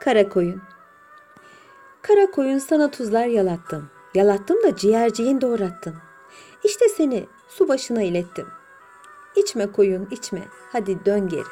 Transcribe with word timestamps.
Kara 0.00 0.28
koyun. 0.28 0.62
Kara 2.02 2.30
koyun 2.30 2.58
sana 2.58 2.90
tuzlar 2.90 3.26
yalattım. 3.26 3.90
Yalattım 4.14 4.62
da 4.62 4.76
ciğerciğin 4.76 5.40
doğrattım. 5.40 5.96
İşte 6.64 6.88
seni 6.88 7.26
su 7.48 7.68
başına 7.68 8.02
ilettim. 8.02 8.46
İçme 9.36 9.72
koyun 9.72 10.08
içme, 10.10 10.42
hadi 10.72 11.04
dön 11.04 11.28
geri. 11.28 11.48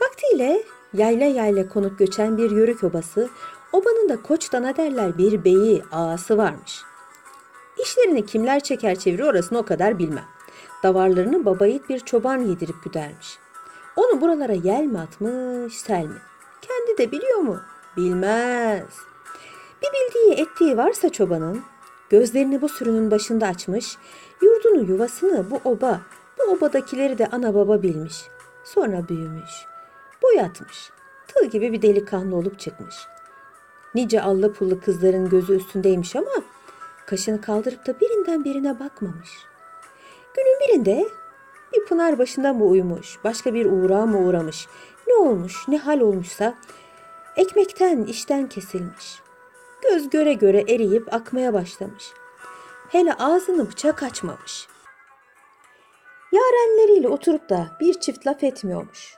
Vaktiyle 0.00 0.62
yayla 0.94 1.26
yayla 1.26 1.68
konup 1.68 1.98
göçen 1.98 2.38
bir 2.38 2.50
yörük 2.50 2.84
obası, 2.84 3.28
obanın 3.72 4.08
da 4.08 4.22
koç 4.22 4.52
dana 4.52 4.76
derler 4.76 5.18
bir 5.18 5.44
beyi, 5.44 5.82
ağası 5.92 6.38
varmış. 6.38 6.82
İşlerini 7.82 8.26
kimler 8.26 8.60
çeker 8.60 8.98
çeviriyor 8.98 9.28
orasını 9.28 9.58
o 9.58 9.64
kadar 9.64 9.98
bilmem. 9.98 10.28
Davarlarını 10.82 11.44
baba 11.44 11.66
yiğit 11.66 11.88
bir 11.88 11.98
çoban 11.98 12.38
yedirip 12.38 12.84
güdermiş. 12.84 13.38
Onu 13.96 14.20
buralara 14.20 14.52
yel 14.52 14.84
mi 14.84 14.98
atmış, 14.98 15.80
sel 15.80 16.04
mi? 16.04 16.18
Kendi 16.90 17.02
de 17.02 17.12
biliyor 17.12 17.38
mu? 17.38 17.60
Bilmez. 17.96 18.98
Bir 19.82 19.88
bildiği 19.92 20.42
ettiği 20.42 20.76
varsa 20.76 21.08
çobanın, 21.08 21.62
gözlerini 22.10 22.62
bu 22.62 22.68
sürünün 22.68 23.10
başında 23.10 23.46
açmış, 23.46 23.96
yurdunu 24.42 24.90
yuvasını 24.92 25.50
bu 25.50 25.60
oba, 25.64 26.00
bu 26.38 26.52
obadakileri 26.52 27.18
de 27.18 27.26
ana 27.26 27.54
baba 27.54 27.82
bilmiş. 27.82 28.14
Sonra 28.64 29.08
büyümüş, 29.08 29.50
boyatmış, 30.22 30.90
tığ 31.28 31.44
gibi 31.44 31.72
bir 31.72 31.82
delikanlı 31.82 32.36
olup 32.36 32.58
çıkmış. 32.58 32.94
Nice 33.94 34.22
allı 34.22 34.52
pullu 34.52 34.80
kızların 34.80 35.28
gözü 35.28 35.56
üstündeymiş 35.56 36.16
ama 36.16 36.32
kaşını 37.06 37.40
kaldırıp 37.40 37.86
da 37.86 38.00
birinden 38.00 38.44
birine 38.44 38.80
bakmamış. 38.80 39.30
Günün 40.36 40.60
birinde 40.60 41.08
bir 41.72 41.84
pınar 41.84 42.18
başında 42.18 42.52
mı 42.52 42.64
uyumuş, 42.64 43.18
başka 43.24 43.54
bir 43.54 43.66
uğrağa 43.66 44.06
mı 44.06 44.18
uğramış, 44.18 44.68
ne 45.06 45.14
olmuş, 45.14 45.68
ne 45.68 45.78
hal 45.78 46.00
olmuşsa 46.00 46.54
ekmekten, 47.36 48.04
işten 48.04 48.48
kesilmiş. 48.48 49.20
Göz 49.82 50.10
göre 50.10 50.32
göre 50.32 50.64
eriyip 50.68 51.14
akmaya 51.14 51.54
başlamış. 51.54 52.04
Hele 52.88 53.14
ağzını 53.14 53.70
bıçak 53.70 54.02
açmamış. 54.02 54.68
Yarenleriyle 56.32 57.08
oturup 57.08 57.50
da 57.50 57.66
bir 57.80 58.00
çift 58.00 58.26
laf 58.26 58.44
etmiyormuş. 58.44 59.14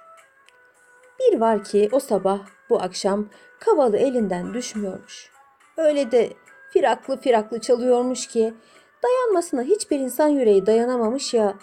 Bir 1.20 1.40
var 1.40 1.64
ki 1.64 1.88
o 1.92 2.00
sabah 2.00 2.40
bu 2.70 2.82
akşam 2.82 3.28
kavalı 3.60 3.96
elinden 3.96 4.54
düşmüyormuş. 4.54 5.30
Öyle 5.76 6.10
de 6.10 6.32
firaklı 6.70 7.20
firaklı 7.20 7.60
çalıyormuş 7.60 8.26
ki 8.26 8.54
dayanmasına 9.02 9.62
hiçbir 9.62 9.98
insan 9.98 10.28
yüreği 10.28 10.66
dayanamamış 10.66 11.34
ya 11.34 11.54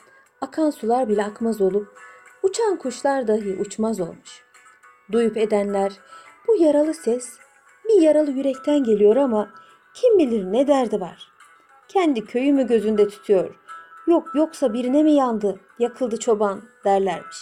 akan 0.42 0.70
sular 0.70 1.09
bile 1.09 1.23
akmaz 1.23 1.61
olup 1.61 2.00
uçan 2.44 2.77
kuşlar 2.77 3.27
dahi 3.27 3.58
uçmaz 3.59 4.00
olmuş. 4.00 4.44
Duyup 5.11 5.38
edenler 5.38 6.00
bu 6.50 6.55
yaralı 6.64 6.94
ses 6.94 7.38
bir 7.89 8.02
yaralı 8.02 8.31
yürekten 8.31 8.83
geliyor 8.83 9.16
ama 9.16 9.50
kim 9.94 10.17
bilir 10.17 10.44
ne 10.52 10.67
derdi 10.67 11.02
var. 11.02 11.31
Kendi 11.88 12.25
köyü 12.25 12.53
mü 12.53 12.67
gözünde 12.67 13.08
tutuyor? 13.08 13.55
Yok 14.08 14.36
yoksa 14.36 14.73
birine 14.73 15.03
mi 15.03 15.11
yandı, 15.11 15.59
yakıldı 15.80 16.20
çoban 16.20 16.61
derlermiş. 16.86 17.38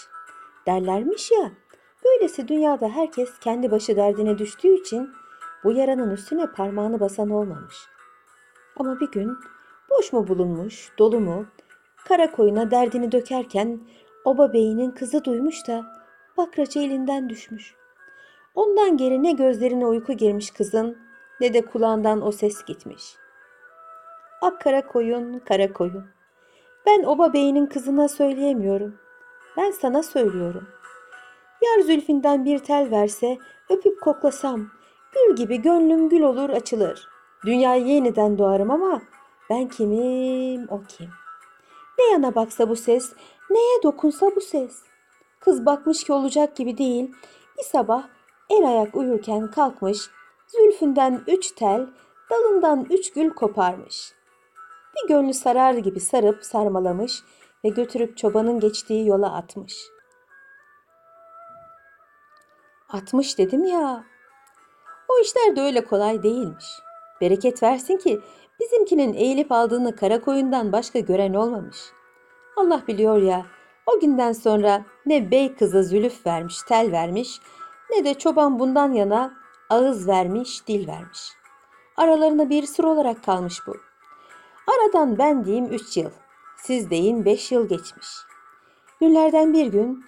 Derlermiş 0.68 1.32
ya, 1.32 1.52
böylesi 2.06 2.48
dünyada 2.48 2.90
herkes 2.90 3.40
kendi 3.40 3.72
başı 3.72 3.96
derdine 3.96 4.38
düştüğü 4.38 4.74
için 4.74 5.10
bu 5.64 5.72
yaranın 5.72 6.12
üstüne 6.12 6.52
parmağını 6.52 7.00
basan 7.00 7.30
olmamış. 7.30 7.76
Ama 8.78 9.00
bir 9.00 9.12
gün 9.12 9.38
boş 9.90 10.14
mu 10.14 10.28
bulunmuş, 10.28 10.92
dolu 11.00 11.20
mu, 11.20 11.46
kara 12.08 12.32
koyuna 12.32 12.72
derdini 12.72 13.12
dökerken 13.12 13.80
oba 14.26 14.54
beyinin 14.54 14.92
kızı 14.92 15.24
duymuş 15.24 15.68
da 15.68 15.86
bakracı 16.38 16.80
elinden 16.80 17.30
düşmüş. 17.30 17.77
Ondan 18.58 18.98
geri 18.98 19.24
ne 19.24 19.32
gözlerine 19.32 19.86
uyku 19.86 20.14
girmiş 20.14 20.52
kızın 20.52 20.98
ne 21.42 21.54
de 21.54 21.66
kulağından 21.66 22.28
o 22.28 22.32
ses 22.32 22.64
gitmiş. 22.66 23.04
Ak 24.42 24.62
kara 24.62 24.88
koyun, 24.88 25.40
kara 25.40 25.74
koyun. 25.74 26.06
Ben 26.86 27.04
oba 27.04 27.34
beyinin 27.34 27.66
kızına 27.66 28.08
söyleyemiyorum. 28.08 28.96
Ben 29.58 29.72
sana 29.72 30.04
söylüyorum. 30.04 30.68
Yar 31.62 31.84
zülfinden 31.84 32.46
bir 32.46 32.60
tel 32.60 32.92
verse 32.92 33.38
öpüp 33.70 34.02
koklasam 34.02 34.68
gül 35.14 35.36
gibi 35.36 35.62
gönlüm 35.62 36.10
gül 36.10 36.22
olur 36.22 36.50
açılır. 36.50 37.08
Dünyaya 37.46 37.86
yeniden 37.86 38.38
doğarım 38.38 38.72
ama 38.72 39.02
ben 39.50 39.68
kimim 39.68 40.68
o 40.70 40.82
kim? 40.88 41.10
Ne 42.00 42.12
yana 42.12 42.36
baksa 42.36 42.70
bu 42.70 42.76
ses, 42.76 43.14
neye 43.50 43.84
dokunsa 43.84 44.36
bu 44.36 44.42
ses. 44.42 44.84
Kız 45.40 45.66
bakmış 45.66 46.04
ki 46.04 46.14
olacak 46.14 46.56
gibi 46.56 46.78
değil. 46.78 47.12
Bir 47.58 47.64
sabah 47.64 48.17
el 48.50 48.68
ayak 48.68 48.96
uyurken 48.96 49.52
kalkmış, 49.52 50.10
zülfünden 50.48 51.24
üç 51.28 51.52
tel, 51.52 51.88
dalından 52.30 52.88
üç 52.90 53.14
gül 53.14 53.30
koparmış. 53.30 54.14
Bir 54.96 55.08
gönlü 55.08 55.34
sarar 55.34 55.74
gibi 55.74 56.00
sarıp 56.00 56.44
sarmalamış 56.44 57.24
ve 57.64 57.70
götürüp 57.70 58.18
çobanın 58.18 58.60
geçtiği 58.60 59.08
yola 59.08 59.34
atmış. 59.34 59.76
Atmış 62.90 63.38
dedim 63.38 63.66
ya. 63.66 64.04
O 65.10 65.22
işler 65.22 65.56
de 65.56 65.62
öyle 65.62 65.86
kolay 65.86 66.24
değilmiş. 66.24 66.66
Bereket 67.22 67.64
versin 67.64 67.98
ki 67.98 68.20
bizimkinin 68.60 69.14
eğilip 69.14 69.52
aldığını 69.52 69.96
kara 69.96 70.22
koyundan 70.22 70.72
başka 70.72 71.00
gören 71.00 71.34
olmamış. 71.34 71.78
Allah 72.56 72.84
biliyor 72.88 73.22
ya 73.22 73.46
o 73.88 74.00
günden 74.00 74.32
sonra 74.32 74.86
ne 75.06 75.32
bey 75.32 75.56
kıza 75.56 75.84
zülüf 75.84 76.26
vermiş, 76.26 76.62
tel 76.68 76.92
vermiş 76.92 77.40
ne 77.90 78.06
de 78.06 78.14
çoban 78.14 78.60
bundan 78.60 78.94
yana 78.94 79.34
ağız 79.70 80.08
vermiş, 80.08 80.68
dil 80.68 80.88
vermiş. 80.88 81.32
Aralarına 81.98 82.50
bir 82.50 82.64
sır 82.64 82.84
olarak 82.84 83.24
kalmış 83.24 83.68
bu. 83.68 83.78
Aradan 84.68 85.18
ben 85.18 85.46
diyeyim 85.46 85.66
üç 85.66 85.98
yıl, 85.98 86.12
siz 86.58 86.90
deyin 86.90 87.26
beş 87.26 87.52
yıl 87.52 87.68
geçmiş. 87.68 88.08
Günlerden 89.00 89.54
bir 89.54 89.66
gün 89.66 90.06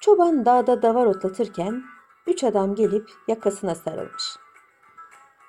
çoban 0.00 0.44
dağda 0.44 0.82
davar 0.82 1.06
otlatırken 1.06 1.82
üç 2.26 2.44
adam 2.44 2.74
gelip 2.74 3.10
yakasına 3.28 3.74
sarılmış. 3.74 4.36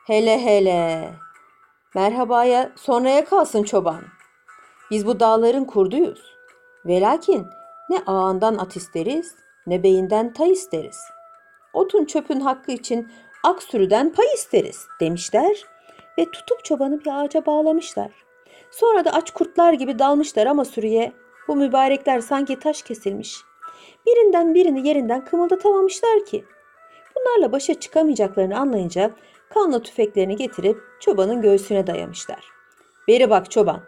Hele 0.07 0.45
hele, 0.45 1.13
merhabaya 1.95 2.71
sonraya 2.75 3.25
kalsın 3.25 3.63
çoban. 3.63 4.01
Biz 4.91 5.05
bu 5.05 5.19
dağların 5.19 5.65
kurduyuz. 5.65 6.37
Velakin 6.85 7.47
ne 7.89 7.99
ağandan 8.05 8.57
at 8.57 8.75
isteriz 8.75 9.35
ne 9.67 9.83
beyinden 9.83 10.33
tay 10.33 10.51
isteriz. 10.51 11.16
Otun 11.77 12.05
çöpün 12.05 12.39
hakkı 12.39 12.71
için 12.71 13.07
ak 13.43 13.63
sürüden 13.63 14.13
pay 14.13 14.33
isteriz 14.33 14.87
demişler 14.99 15.63
ve 16.19 16.25
tutup 16.31 16.65
çobanı 16.65 16.99
bir 16.99 17.19
ağaca 17.19 17.45
bağlamışlar. 17.45 18.11
Sonra 18.71 19.05
da 19.05 19.11
aç 19.11 19.31
kurtlar 19.31 19.73
gibi 19.73 19.99
dalmışlar 19.99 20.47
ama 20.47 20.65
sürüye 20.65 21.11
bu 21.47 21.55
mübarekler 21.55 22.19
sanki 22.19 22.59
taş 22.59 22.81
kesilmiş. 22.81 23.37
Birinden 24.05 24.53
birini 24.53 24.87
yerinden 24.87 25.25
kımıldatamamışlar 25.25 26.25
ki. 26.25 26.45
Bunlarla 27.15 27.51
başa 27.51 27.73
çıkamayacaklarını 27.73 28.59
anlayınca 28.59 29.11
kanla 29.53 29.81
tüfeklerini 29.81 30.35
getirip 30.35 30.77
çobanın 30.99 31.41
göğsüne 31.41 31.87
dayamışlar. 31.87 32.45
Beri 33.07 33.29
bak 33.29 33.51
çoban, 33.51 33.81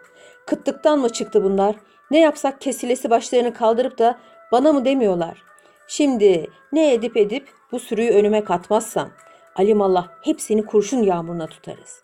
kıtlıktan 0.46 0.98
mı 0.98 1.08
çıktı 1.08 1.44
bunlar? 1.44 1.76
Ne 2.10 2.20
yapsak 2.20 2.60
kesilesi 2.60 3.10
başlarını 3.10 3.54
kaldırıp 3.54 3.98
da 3.98 4.18
bana 4.52 4.72
mı 4.72 4.84
demiyorlar? 4.84 5.49
Şimdi 5.92 6.50
ne 6.72 6.94
edip 6.94 7.16
edip 7.16 7.48
bu 7.72 7.78
sürüyü 7.78 8.10
önüme 8.10 8.44
katmazsam 8.44 9.10
alimallah 9.56 10.08
hepsini 10.22 10.66
kurşun 10.66 11.02
yağmuruna 11.02 11.46
tutarız. 11.46 12.02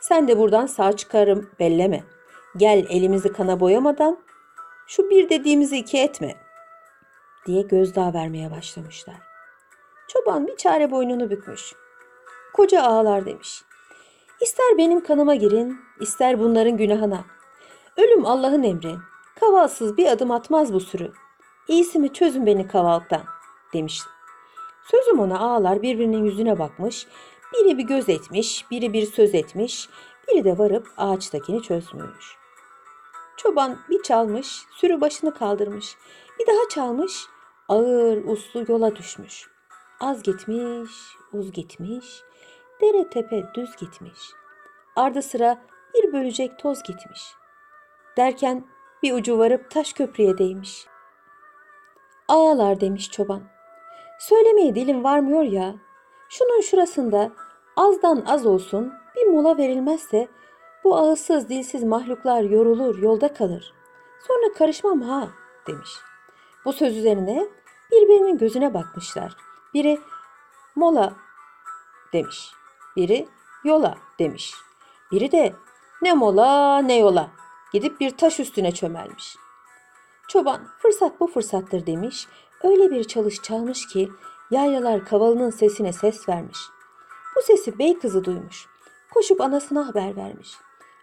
Sen 0.00 0.28
de 0.28 0.38
buradan 0.38 0.66
sağ 0.66 0.92
çıkarım 0.92 1.50
belleme. 1.60 2.04
Gel 2.56 2.86
elimizi 2.90 3.32
kana 3.32 3.60
boyamadan 3.60 4.18
şu 4.86 5.10
bir 5.10 5.28
dediğimizi 5.28 5.76
iki 5.76 5.98
etme 5.98 6.34
diye 7.46 7.62
gözdağı 7.62 8.14
vermeye 8.14 8.50
başlamışlar. 8.50 9.16
Çoban 10.08 10.46
bir 10.46 10.56
çare 10.56 10.90
boynunu 10.90 11.30
bükmüş. 11.30 11.72
Koca 12.54 12.82
ağalar 12.82 13.26
demiş. 13.26 13.62
İster 14.40 14.78
benim 14.78 15.04
kanıma 15.04 15.34
girin, 15.34 15.76
ister 16.00 16.40
bunların 16.40 16.76
günahına. 16.76 17.24
Ölüm 17.96 18.26
Allah'ın 18.26 18.62
emri. 18.62 18.94
Kavalsız 19.40 19.96
bir 19.96 20.06
adım 20.06 20.30
atmaz 20.30 20.72
bu 20.72 20.80
sürü. 20.80 21.12
İyisi 21.68 21.98
mi 21.98 22.12
çözün 22.12 22.46
beni 22.46 22.68
kavaldan 22.68 23.22
demiş. 23.72 24.02
Sözüm 24.90 25.20
ona 25.20 25.38
ağalar 25.38 25.82
birbirinin 25.82 26.24
yüzüne 26.24 26.58
bakmış, 26.58 27.06
biri 27.54 27.78
bir 27.78 27.82
göz 27.82 28.08
etmiş, 28.08 28.70
biri 28.70 28.92
bir 28.92 29.06
söz 29.06 29.34
etmiş, 29.34 29.88
biri 30.28 30.44
de 30.44 30.58
varıp 30.58 30.88
ağaçtakini 30.96 31.62
çözmüş. 31.62 32.36
Çoban 33.36 33.78
bir 33.90 34.02
çalmış, 34.02 34.62
sürü 34.76 35.00
başını 35.00 35.34
kaldırmış. 35.34 35.96
Bir 36.40 36.46
daha 36.46 36.68
çalmış, 36.70 37.26
ağır 37.68 38.24
uslu 38.24 38.64
yola 38.68 38.96
düşmüş. 38.96 39.50
Az 40.00 40.22
gitmiş, 40.22 40.90
uz 41.32 41.52
gitmiş, 41.52 42.22
dere 42.80 43.10
tepe 43.10 43.44
düz 43.54 43.76
gitmiş. 43.76 44.18
Ardı 44.96 45.22
sıra 45.22 45.62
bir 45.94 46.12
bölecek 46.12 46.58
toz 46.58 46.82
gitmiş. 46.82 47.22
Derken 48.16 48.66
bir 49.02 49.12
ucu 49.12 49.38
varıp 49.38 49.70
taş 49.70 49.92
köprüye 49.92 50.38
değmiş. 50.38 50.86
Ağalar 52.28 52.80
demiş 52.80 53.10
çoban. 53.10 53.42
Söylemeye 54.18 54.74
dilim 54.74 55.04
varmıyor 55.04 55.42
ya. 55.42 55.74
Şunun 56.28 56.60
şurasında 56.60 57.30
azdan 57.76 58.24
az 58.26 58.46
olsun 58.46 58.92
bir 59.16 59.26
mola 59.26 59.58
verilmezse 59.58 60.28
bu 60.84 60.96
ağızsız 60.96 61.48
dilsiz 61.48 61.84
mahluklar 61.84 62.42
yorulur 62.42 62.98
yolda 62.98 63.34
kalır. 63.34 63.74
Sonra 64.26 64.52
karışmam 64.58 65.02
ha 65.02 65.28
demiş. 65.66 65.90
Bu 66.64 66.72
söz 66.72 66.96
üzerine 66.96 67.48
birbirinin 67.92 68.38
gözüne 68.38 68.74
bakmışlar. 68.74 69.36
Biri 69.74 70.00
mola 70.76 71.12
demiş. 72.12 72.52
Biri 72.96 73.28
yola 73.64 73.98
demiş. 74.18 74.54
Biri 75.12 75.32
de 75.32 75.52
ne 76.02 76.12
mola 76.12 76.78
ne 76.78 76.98
yola 76.98 77.30
gidip 77.72 78.00
bir 78.00 78.10
taş 78.10 78.40
üstüne 78.40 78.72
çömelmiş. 78.72 79.36
Çoban 80.28 80.68
fırsat 80.78 81.20
bu 81.20 81.26
fırsattır 81.26 81.86
demiş. 81.86 82.26
Öyle 82.64 82.90
bir 82.90 83.04
çalış 83.04 83.42
çalmış 83.42 83.86
ki 83.86 84.10
yaylalar 84.50 85.04
kavalının 85.04 85.50
sesine 85.50 85.92
ses 85.92 86.28
vermiş. 86.28 86.58
Bu 87.36 87.42
sesi 87.42 87.78
bey 87.78 87.98
kızı 87.98 88.24
duymuş. 88.24 88.66
Koşup 89.14 89.40
anasına 89.40 89.88
haber 89.88 90.16
vermiş. 90.16 90.50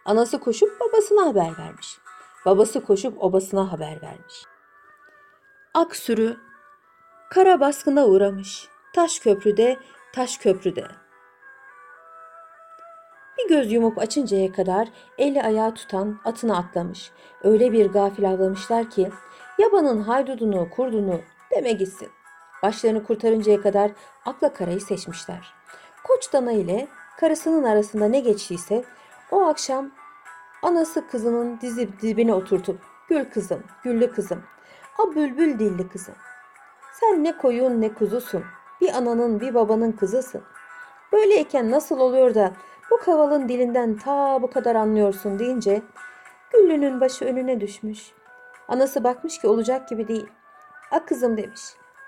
Anası 0.06 0.40
koşup 0.40 0.80
babasına 0.80 1.26
haber 1.26 1.58
vermiş. 1.58 1.98
Babası 2.46 2.84
koşup 2.84 3.24
obasına 3.24 3.72
haber 3.72 4.02
vermiş. 4.02 4.44
Ak 5.74 5.96
sürü 5.96 6.38
kara 7.30 7.60
baskına 7.60 8.06
uğramış. 8.06 8.68
Taş 8.94 9.20
köprüde, 9.20 9.80
taş 10.14 10.38
köprüde. 10.38 10.88
Bir 13.46 13.50
göz 13.50 13.72
yumup 13.72 13.98
açıncaya 13.98 14.52
kadar 14.52 14.88
eli 15.18 15.44
ayağı 15.44 15.74
tutan 15.74 16.20
atına 16.26 16.58
atlamış. 16.58 17.12
Öyle 17.44 17.72
bir 17.72 17.86
gafil 17.86 18.30
avlamışlar 18.30 18.90
ki 18.90 19.10
yabanın 19.60 20.02
haydudunu, 20.02 20.70
kurdunu 20.70 21.22
deme 21.52 21.72
gitsin. 21.72 22.10
Başlarını 22.64 23.04
kurtarıncaya 23.04 23.62
kadar 23.62 23.92
akla 24.26 24.54
karayı 24.54 24.82
seçmişler. 24.82 25.54
Koç 26.04 26.34
dana 26.34 26.52
ile 26.52 26.88
karısının 27.20 27.64
arasında 27.64 28.08
ne 28.08 28.20
geçtiyse 28.20 28.84
o 29.32 29.42
akşam 29.42 29.92
anası 30.64 31.08
kızının 31.08 31.60
dizi 31.62 32.02
dibine 32.02 32.34
oturtup 32.34 32.80
gül 33.10 33.26
kızım, 33.26 33.64
güllü 33.84 34.12
kızım, 34.12 34.44
a 34.98 35.16
bülbül 35.16 35.60
dilli 35.60 35.90
kızım. 35.90 36.16
Sen 36.94 37.24
ne 37.24 37.38
koyun 37.38 37.82
ne 37.82 37.94
kuzusun, 37.94 38.44
bir 38.82 38.94
ananın 38.94 39.40
bir 39.40 39.54
babanın 39.54 39.92
kızısın. 39.92 40.44
Böyleyken 41.14 41.72
nasıl 41.72 42.00
oluyor 42.00 42.36
da 42.36 42.54
bu 42.92 42.98
kavalın 42.98 43.50
dilinden 43.50 43.98
ta 43.98 44.42
bu 44.42 44.50
kadar 44.50 44.76
anlıyorsun 44.76 45.40
deyince 45.40 45.82
Güllü'nün 46.54 47.02
başı 47.02 47.26
önüne 47.26 47.62
düşmüş. 47.62 48.12
Anası 48.68 49.04
bakmış 49.04 49.40
ki 49.40 49.48
olacak 49.48 49.90
gibi 49.90 50.08
değil. 50.08 50.28
A 50.92 51.06
kızım 51.06 51.38
demiş. 51.38 51.62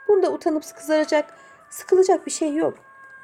Bunda 0.08 0.32
utanıp 0.32 0.64
kızaracak, 0.76 1.34
sıkılacak 1.70 2.26
bir 2.26 2.32
şey 2.32 2.56
yok. 2.56 2.74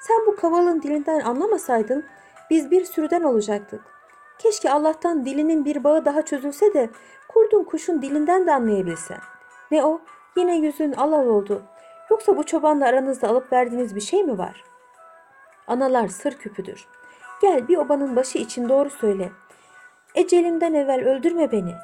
Sen 0.01 0.25
bu 0.27 0.35
kavalın 0.35 0.81
dilinden 0.81 1.19
anlamasaydın 1.19 2.05
biz 2.50 2.71
bir 2.71 2.85
sürüden 2.85 3.23
olacaktık. 3.23 3.81
Keşke 4.39 4.71
Allah'tan 4.71 5.25
dilinin 5.25 5.65
bir 5.65 5.83
bağı 5.83 6.05
daha 6.05 6.21
çözülse 6.25 6.73
de 6.73 6.89
kurdun 7.27 7.63
kuşun 7.63 8.01
dilinden 8.01 8.47
de 8.47 8.53
anlayabilsen. 8.53 9.19
Ne 9.71 9.85
o? 9.85 10.01
Yine 10.38 10.57
yüzün 10.57 10.94
alal 10.94 11.27
oldu. 11.27 11.63
Yoksa 12.09 12.38
bu 12.38 12.44
çobanla 12.44 12.85
aranızda 12.85 13.27
alıp 13.27 13.53
verdiğiniz 13.53 13.95
bir 13.95 14.01
şey 14.01 14.23
mi 14.23 14.38
var? 14.38 14.63
Analar 15.67 16.07
sır 16.07 16.33
küpüdür. 16.33 16.88
Gel 17.44 17.68
bir 17.68 17.78
obanın 17.78 18.16
başı 18.16 18.38
için 18.38 18.69
doğru 18.69 18.90
söyle. 18.90 19.31
Ecelimden 20.16 20.74
evvel 20.74 21.06
öldürme 21.06 21.51
beni. 21.51 21.75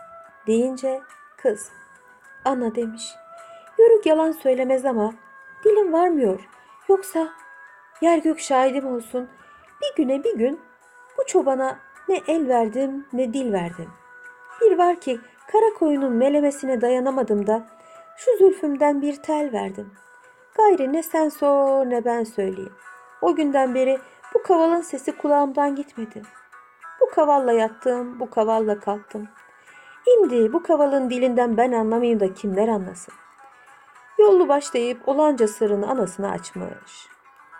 Deyince 0.47 1.01
kız. 1.37 1.71
Ana 2.45 2.75
demiş. 2.75 3.03
Yörük 3.79 4.05
yalan 4.05 4.31
söylemez 4.31 4.85
ama 4.85 5.13
dilim 5.63 5.93
varmıyor. 5.93 6.49
Yoksa 6.89 7.29
yer 8.01 8.17
gök 8.17 8.39
şahidim 8.39 8.87
olsun. 8.87 9.29
Bir 9.81 10.03
güne 10.03 10.23
bir 10.23 10.37
gün 10.37 10.59
bu 11.17 11.25
çobana 11.25 11.79
ne 12.07 12.21
el 12.27 12.47
verdim 12.47 13.07
ne 13.13 13.33
dil 13.33 13.53
verdim. 13.53 13.89
Bir 14.61 14.77
var 14.77 14.95
ki 14.95 15.19
kara 15.51 15.73
koyunun 15.79 16.13
melemesine 16.13 16.81
dayanamadım 16.81 17.47
da 17.47 17.67
şu 18.17 18.37
zülfümden 18.37 19.01
bir 19.01 19.15
tel 19.15 19.49
verdim. 19.53 19.93
Gayrı 20.55 20.93
ne 20.93 21.03
sen 21.03 21.29
sor 21.29 21.85
ne 21.85 22.05
ben 22.05 22.23
söyleyeyim. 22.23 22.73
O 23.21 23.35
günden 23.35 23.75
beri 23.75 23.99
bu 24.33 24.43
kavalın 24.43 24.81
sesi 24.81 25.17
kulağımdan 25.17 25.75
gitmedi. 25.75 26.21
Bu 27.01 27.09
kavalla 27.15 27.51
yattım, 27.51 28.19
bu 28.19 28.29
kavalla 28.29 28.79
kalktım. 28.79 29.27
İmdi 30.05 30.53
bu 30.53 30.63
kavalın 30.63 31.09
dilinden 31.09 31.57
ben 31.57 31.71
anlamayayım 31.71 32.19
da 32.19 32.33
kimler 32.33 32.67
anlasın. 32.67 33.13
Yollu 34.19 34.47
başlayıp 34.47 35.09
olanca 35.09 35.47
sırrını 35.47 35.89
anasına 35.89 36.31
açmış. 36.31 37.07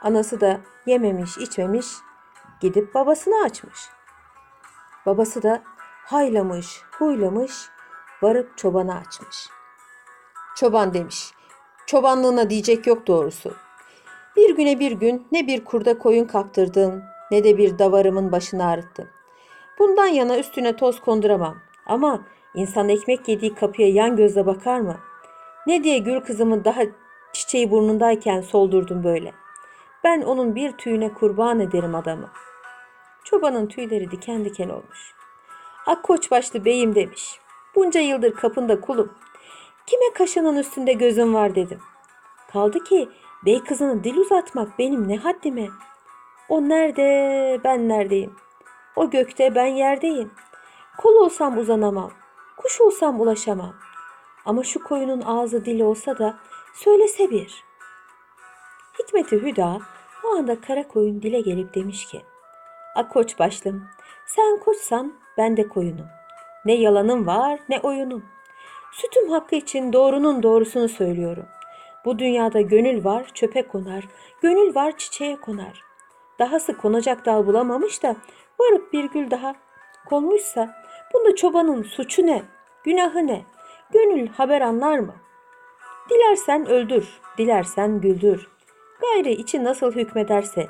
Anası 0.01 0.42
da 0.42 0.60
yememiş, 0.86 1.38
içmemiş, 1.38 1.88
gidip 2.60 2.95
babasına 2.95 3.44
açmış. 3.44 3.80
Babası 5.06 5.44
da 5.44 5.62
haylamış, 6.06 6.81
huylamış, 7.00 7.69
varıp 8.21 8.57
çobana 8.57 8.95
açmış. 8.98 9.50
Çoban 10.56 10.94
demiş, 10.94 11.33
çobanlığına 11.86 12.50
diyecek 12.50 12.88
yok 12.88 13.07
doğrusu. 13.07 13.54
Bir 14.39 14.56
güne 14.56 14.80
bir 14.80 14.91
gün 14.91 15.27
ne 15.31 15.47
bir 15.47 15.65
kurda 15.65 15.97
koyun 15.97 16.25
kaptırdım 16.25 17.03
ne 17.31 17.44
de 17.44 17.57
bir 17.57 17.80
davarımın 17.80 18.31
başını 18.31 18.65
ağrıttım. 18.65 19.07
Bundan 19.80 20.06
yana 20.07 20.39
üstüne 20.39 20.75
toz 20.75 21.00
konduramam. 21.00 21.57
Ama 21.86 22.21
insan 22.56 22.89
ekmek 22.89 23.27
yediği 23.27 23.56
kapıya 23.56 23.89
yan 23.89 24.15
gözle 24.15 24.45
bakar 24.45 24.80
mı? 24.80 24.97
Ne 25.68 25.83
diye 25.83 25.97
gül 25.97 26.19
kızımın 26.19 26.63
daha 26.63 26.81
çiçeği 27.33 27.71
burnundayken 27.71 28.41
soldurdum 28.41 29.03
böyle. 29.03 29.33
Ben 30.03 30.21
onun 30.21 30.56
bir 30.56 30.71
tüyüne 30.71 31.13
kurban 31.13 31.59
ederim 31.59 31.95
adamı. 31.95 32.30
Çobanın 33.24 33.68
tüyleri 33.68 34.12
diken 34.12 34.45
diken 34.45 34.69
olmuş. 34.69 35.15
Ak 35.85 36.03
koç 36.03 36.31
başlı 36.31 36.65
beyim 36.65 36.95
demiş. 36.95 37.39
Bunca 37.75 38.00
yıldır 38.00 38.33
kapında 38.33 38.81
kulum. 38.81 39.13
Kime 39.85 40.13
kaşının 40.13 40.57
üstünde 40.57 40.94
gözüm 40.94 41.33
var 41.33 41.56
dedim. 41.56 41.80
Kaldı 42.51 42.83
ki 42.83 43.09
bey 43.45 43.63
kızına 43.63 44.03
dil 44.03 44.18
uzatmak 44.18 44.80
benim 44.80 45.07
ne 45.07 45.18
haddime. 45.18 45.68
O 46.50 46.62
nerede 46.62 47.59
ben 47.63 47.89
neredeyim. 47.89 48.36
O 48.95 49.09
gökte 49.09 49.56
ben 49.56 49.65
yerdeyim. 49.65 50.31
Kol 50.97 51.15
olsam 51.15 51.57
uzanamam. 51.57 52.12
Kuş 52.57 52.81
olsam 52.81 53.21
ulaşamam. 53.21 53.75
Ama 54.45 54.63
şu 54.63 54.83
koyunun 54.83 55.21
ağzı 55.21 55.65
dili 55.65 55.83
olsa 55.83 56.18
da 56.18 56.38
söylese 56.74 57.30
bir. 57.30 57.63
Hikmeti 59.00 59.42
Hüda 59.42 59.80
o 60.23 60.28
anda 60.28 60.61
kara 60.61 60.87
koyun 60.87 61.21
dile 61.21 61.42
gelip 61.42 61.75
demiş 61.75 62.06
ki 62.06 62.21
A 62.95 63.07
koç 63.07 63.40
başlım 63.40 63.87
sen 64.25 64.59
koçsan 64.59 65.14
ben 65.37 65.57
de 65.57 65.68
koyunum. 65.68 66.07
Ne 66.66 66.73
yalanım 66.73 67.28
var 67.28 67.59
ne 67.69 67.80
oyunum. 67.80 68.25
Sütüm 68.92 69.30
hakkı 69.30 69.56
için 69.56 69.94
doğrunun 69.94 70.44
doğrusunu 70.44 70.90
söylüyorum. 70.90 71.45
Bu 72.06 72.19
dünyada 72.19 72.61
gönül 72.61 73.03
var 73.03 73.31
çöpe 73.33 73.68
konar, 73.68 74.07
gönül 74.41 74.75
var 74.75 74.97
çiçeğe 74.97 75.35
konar. 75.35 75.83
Dahası 76.39 76.77
konacak 76.77 77.25
dal 77.25 77.47
bulamamış 77.47 78.03
da 78.03 78.15
varıp 78.59 78.94
bir 78.94 79.03
gül 79.03 79.31
daha 79.31 79.56
konmuşsa 80.06 80.75
bunda 81.13 81.35
çobanın 81.35 81.83
suçu 81.83 82.27
ne, 82.27 82.44
günahı 82.83 83.27
ne, 83.27 83.45
gönül 83.94 84.27
haber 84.27 84.61
anlar 84.61 84.99
mı? 84.99 85.15
Dilersen 86.09 86.69
öldür, 86.69 87.19
dilersen 87.37 88.01
güldür. 88.01 88.47
Gayrı 89.01 89.29
içi 89.29 89.63
nasıl 89.63 89.91
hükmederse 89.91 90.68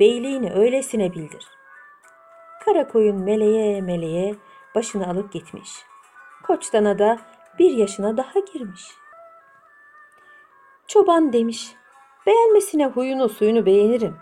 beyliğini 0.00 0.52
öylesine 0.52 1.12
bildir. 1.12 1.46
Kara 2.64 2.88
koyun 2.88 3.22
meleğe 3.22 3.80
meleğe 3.80 4.34
başını 4.74 5.08
alıp 5.08 5.32
gitmiş. 5.32 5.70
Koç 6.46 6.72
dana 6.72 6.98
da 6.98 7.18
bir 7.58 7.70
yaşına 7.70 8.16
daha 8.16 8.40
girmiş. 8.52 8.82
Çoban 10.88 11.32
demiş, 11.32 11.74
beğenmesine 12.26 12.86
huyunu 12.86 13.28
suyunu 13.28 13.66
beğenirim. 13.66 14.16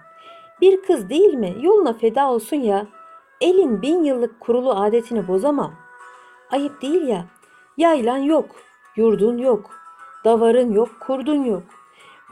Bir 0.61 0.83
kız 0.83 1.09
değil 1.09 1.35
mi 1.35 1.57
yoluna 1.61 1.93
feda 1.93 2.31
olsun 2.31 2.57
ya, 2.57 2.87
elin 3.41 3.83
bin 3.83 4.05
yıllık 4.05 4.41
kurulu 4.41 4.71
adetini 4.71 5.29
bozamam. 5.29 5.75
Ayıp 6.51 6.83
değil 6.83 7.09
ya, 7.09 7.25
yaylan 7.77 8.17
yok, 8.17 8.47
yurdun 8.97 9.39
yok, 9.39 9.71
davarın 10.25 10.73
yok, 10.73 10.89
kurdun 11.01 11.45
yok. 11.45 11.63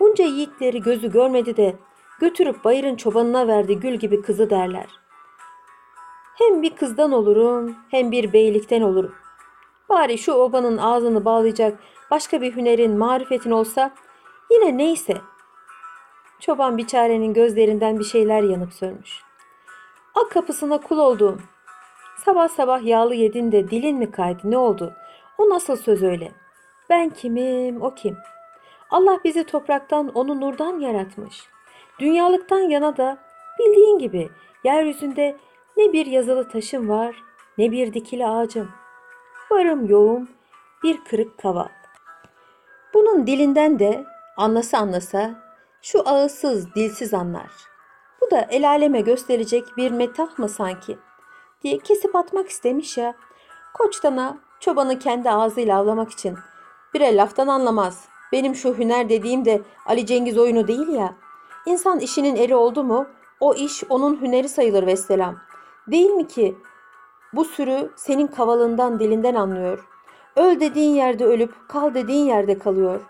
Bunca 0.00 0.24
yiğitleri 0.24 0.82
gözü 0.82 1.12
görmedi 1.12 1.56
de 1.56 1.76
götürüp 2.20 2.64
bayırın 2.64 2.96
çobanına 2.96 3.48
verdi 3.48 3.80
gül 3.80 3.94
gibi 3.94 4.22
kızı 4.22 4.50
derler. 4.50 4.86
Hem 6.38 6.62
bir 6.62 6.76
kızdan 6.76 7.12
olurum 7.12 7.76
hem 7.90 8.12
bir 8.12 8.32
beylikten 8.32 8.80
olurum. 8.80 9.14
Bari 9.88 10.18
şu 10.18 10.32
obanın 10.32 10.76
ağzını 10.76 11.24
bağlayacak 11.24 11.78
başka 12.10 12.40
bir 12.42 12.56
hünerin, 12.56 12.98
marifetin 12.98 13.50
olsa 13.50 13.94
yine 14.54 14.78
neyse. 14.78 15.14
Çoban 16.40 16.78
biçarenin 16.78 17.34
gözlerinden 17.34 17.98
bir 17.98 18.04
şeyler 18.04 18.42
yanıp 18.42 18.72
sönmüş. 18.72 19.22
Ak 20.14 20.30
kapısına 20.30 20.78
kul 20.78 20.98
olduğum. 20.98 21.38
Sabah 22.24 22.48
sabah 22.48 22.86
yağlı 22.86 23.14
yedin 23.14 23.52
de 23.52 23.70
dilin 23.70 23.98
mi 23.98 24.10
kaydı 24.10 24.40
ne 24.44 24.58
oldu? 24.58 24.94
O 25.38 25.50
nasıl 25.50 25.76
söz 25.76 26.02
öyle? 26.02 26.32
Ben 26.90 27.10
kimim 27.10 27.82
o 27.82 27.94
kim? 27.94 28.16
Allah 28.90 29.18
bizi 29.24 29.44
topraktan 29.44 30.08
onu 30.14 30.40
nurdan 30.40 30.80
yaratmış. 30.80 31.48
Dünyalıktan 31.98 32.60
yana 32.60 32.96
da 32.96 33.18
bildiğin 33.58 33.98
gibi 33.98 34.30
yeryüzünde 34.64 35.36
ne 35.76 35.92
bir 35.92 36.06
yazılı 36.06 36.48
taşım 36.48 36.88
var 36.88 37.16
ne 37.58 37.72
bir 37.72 37.94
dikili 37.94 38.26
ağacım. 38.26 38.70
Varım 39.50 39.86
yoğum 39.86 40.28
bir 40.82 41.04
kırık 41.04 41.38
kaval. 41.38 41.68
Bunun 42.94 43.26
dilinden 43.26 43.78
de 43.78 44.04
anlasa 44.36 44.78
anlasa 44.78 45.30
şu 45.82 46.08
ağızsız 46.08 46.74
dilsiz 46.74 47.14
anlar. 47.14 47.50
Bu 48.20 48.30
da 48.30 48.46
el 48.50 48.68
aleme 48.68 49.00
gösterecek 49.00 49.64
bir 49.76 49.90
metah 49.90 50.38
mı 50.38 50.48
sanki 50.48 50.98
diye 51.62 51.78
kesip 51.78 52.16
atmak 52.16 52.48
istemiş 52.48 52.98
ya. 52.98 53.14
Koçtana 53.74 54.38
çobanı 54.60 54.98
kendi 54.98 55.30
ağzıyla 55.30 55.78
avlamak 55.78 56.10
için. 56.10 56.38
Bire 56.94 57.16
laftan 57.16 57.48
anlamaz. 57.48 58.04
Benim 58.32 58.54
şu 58.54 58.78
hüner 58.78 59.08
dediğim 59.08 59.44
de 59.44 59.62
Ali 59.86 60.06
Cengiz 60.06 60.38
oyunu 60.38 60.68
değil 60.68 60.88
ya. 60.88 61.14
İnsan 61.66 61.98
işinin 62.00 62.36
eri 62.36 62.54
oldu 62.54 62.84
mu 62.84 63.06
o 63.40 63.54
iş 63.54 63.84
onun 63.88 64.20
hüneri 64.20 64.48
sayılır 64.48 64.86
vesselam. 64.86 65.38
Değil 65.86 66.10
mi 66.10 66.28
ki 66.28 66.58
bu 67.32 67.44
sürü 67.44 67.90
senin 67.96 68.26
kavalından 68.26 69.00
dilinden 69.00 69.34
anlıyor. 69.34 69.88
Öl 70.36 70.60
dediğin 70.60 70.94
yerde 70.94 71.24
ölüp 71.24 71.68
kal 71.68 71.94
dediğin 71.94 72.26
yerde 72.26 72.58
kalıyor. 72.58 73.00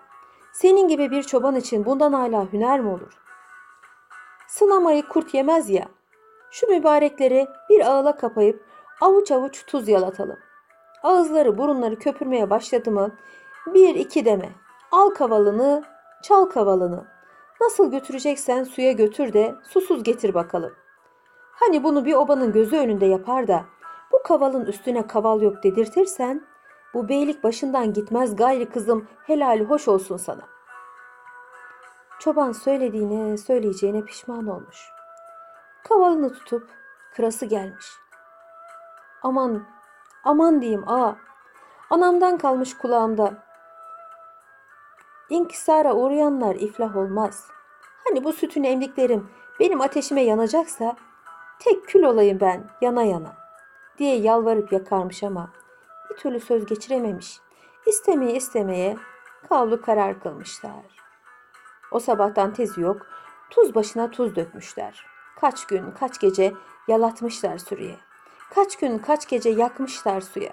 Senin 0.54 0.88
gibi 0.88 1.10
bir 1.10 1.22
çoban 1.22 1.56
için 1.56 1.84
bundan 1.84 2.12
hala 2.12 2.52
hüner 2.52 2.80
mi 2.80 2.88
olur? 2.88 3.12
Sınamayı 4.48 5.08
kurt 5.08 5.34
yemez 5.34 5.70
ya. 5.70 5.88
Şu 6.50 6.66
mübarekleri 6.66 7.46
bir 7.70 7.80
ağla 7.80 8.16
kapayıp 8.16 8.64
avuç 9.00 9.30
avuç 9.30 9.66
tuz 9.66 9.88
yalatalım. 9.88 10.38
Ağızları 11.02 11.58
burunları 11.58 11.98
köpürmeye 11.98 12.50
başladı 12.50 12.90
mı 12.90 13.16
bir 13.66 13.94
iki 13.94 14.24
deme. 14.24 14.52
Al 14.92 15.10
kavalını, 15.10 15.84
çal 16.22 16.44
kavalını. 16.44 17.04
Nasıl 17.60 17.90
götüreceksen 17.90 18.64
suya 18.64 18.92
götür 18.92 19.32
de 19.32 19.54
susuz 19.62 20.02
getir 20.02 20.34
bakalım. 20.34 20.72
Hani 21.52 21.84
bunu 21.84 22.04
bir 22.04 22.14
obanın 22.14 22.52
gözü 22.52 22.76
önünde 22.76 23.06
yapar 23.06 23.48
da 23.48 23.64
bu 24.12 24.22
kavalın 24.22 24.66
üstüne 24.66 25.06
kaval 25.06 25.42
yok 25.42 25.62
dedirtirsen 25.62 26.46
bu 26.94 27.08
beylik 27.08 27.44
başından 27.44 27.92
gitmez 27.92 28.36
gayri 28.36 28.70
kızım 28.70 29.08
helali 29.26 29.64
hoş 29.64 29.88
olsun 29.88 30.16
sana. 30.16 30.42
Çoban 32.18 32.52
söylediğine 32.52 33.36
söyleyeceğine 33.36 34.04
pişman 34.04 34.46
olmuş. 34.46 34.90
Kavalını 35.88 36.32
tutup 36.32 36.70
kırası 37.16 37.46
gelmiş. 37.46 37.86
Aman, 39.22 39.66
aman 40.24 40.60
diyeyim 40.60 40.88
a. 40.88 41.14
Anamdan 41.90 42.38
kalmış 42.38 42.78
kulağımda. 42.78 43.34
İnkisara 45.30 45.94
uğrayanlar 45.94 46.54
iflah 46.54 46.96
olmaz. 46.96 47.48
Hani 48.04 48.24
bu 48.24 48.32
sütün 48.32 48.64
emdiklerim 48.64 49.30
benim 49.60 49.80
ateşime 49.80 50.22
yanacaksa 50.22 50.96
tek 51.58 51.88
kül 51.88 52.02
olayım 52.02 52.40
ben 52.40 52.70
yana 52.80 53.02
yana 53.02 53.36
diye 53.98 54.16
yalvarıp 54.16 54.72
yakarmış 54.72 55.22
ama 55.22 55.50
bir 56.14 56.18
türlü 56.18 56.40
söz 56.40 56.66
geçirememiş. 56.66 57.40
İstemeye 57.86 58.34
istemeye 58.34 58.96
kavlu 59.48 59.80
karar 59.82 60.20
kılmışlar. 60.20 60.84
O 61.90 62.00
sabahtan 62.00 62.52
tezi 62.52 62.80
yok, 62.80 63.06
tuz 63.50 63.74
başına 63.74 64.10
tuz 64.10 64.36
dökmüşler. 64.36 65.06
Kaç 65.40 65.66
gün, 65.66 65.90
kaç 65.90 66.20
gece 66.20 66.52
yalatmışlar 66.88 67.58
sürüye. 67.58 67.96
Kaç 68.54 68.76
gün, 68.76 68.98
kaç 68.98 69.28
gece 69.28 69.50
yakmışlar 69.50 70.20
suya. 70.20 70.52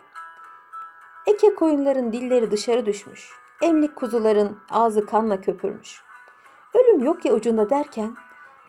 Eke 1.25 1.55
koyunların 1.55 2.13
dilleri 2.13 2.51
dışarı 2.51 2.85
düşmüş. 2.85 3.31
Emlik 3.61 3.95
kuzuların 3.95 4.59
ağzı 4.69 5.05
kanla 5.05 5.41
köpürmüş. 5.41 6.01
Ölüm 6.73 7.03
yok 7.03 7.25
ya 7.25 7.33
ucunda 7.33 7.69
derken 7.69 8.15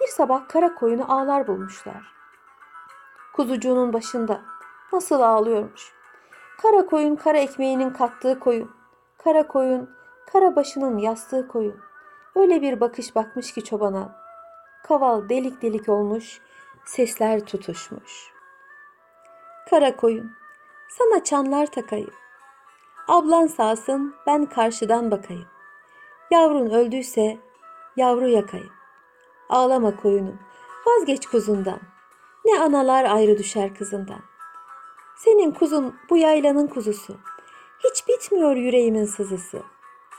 bir 0.00 0.06
sabah 0.06 0.48
kara 0.48 0.74
koyunu 0.74 1.12
ağlar 1.12 1.46
bulmuşlar. 1.46 2.12
Kuzucuğunun 3.32 3.92
başında 3.92 4.42
nasıl 4.92 5.20
ağlıyormuş. 5.20 6.01
Kara 6.62 6.86
koyun 6.86 7.16
kara 7.16 7.38
ekmeğinin 7.38 7.90
kattığı 7.90 8.40
koyun. 8.40 8.70
Kara 9.24 9.46
koyun 9.48 9.90
kara 10.32 10.56
başının 10.56 10.98
yastığı 10.98 11.48
koyun. 11.48 11.76
Öyle 12.34 12.62
bir 12.62 12.80
bakış 12.80 13.14
bakmış 13.14 13.52
ki 13.52 13.64
çobana. 13.64 14.16
Kaval 14.84 15.28
delik 15.28 15.62
delik 15.62 15.88
olmuş, 15.88 16.40
sesler 16.84 17.46
tutuşmuş. 17.46 18.32
Kara 19.70 19.96
koyun, 19.96 20.30
sana 20.88 21.24
çanlar 21.24 21.66
takayım. 21.66 22.12
Ablan 23.08 23.46
sağsın, 23.46 24.14
ben 24.26 24.46
karşıdan 24.46 25.10
bakayım. 25.10 25.46
Yavrun 26.30 26.70
öldüyse 26.70 27.38
yavru 27.96 28.28
yakayım. 28.28 28.72
Ağlama 29.48 29.96
koyunum, 29.96 30.38
vazgeç 30.86 31.26
kuzundan. 31.26 31.80
Ne 32.44 32.60
analar 32.60 33.04
ayrı 33.04 33.38
düşer 33.38 33.74
kızından. 33.74 34.31
Senin 35.24 35.50
kuzun 35.50 35.94
bu 36.10 36.16
yaylanın 36.16 36.66
kuzusu. 36.66 37.16
Hiç 37.84 38.08
bitmiyor 38.08 38.56
yüreğimin 38.56 39.04
sızısı. 39.04 39.62